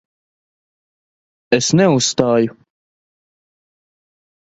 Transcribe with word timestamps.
Es 1.57 1.67
neuzstāju. 1.81 2.57